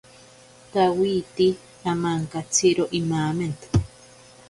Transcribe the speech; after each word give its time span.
Tawiti 0.71 1.47
amankatsiro 1.91 2.83
imamento. 2.99 3.67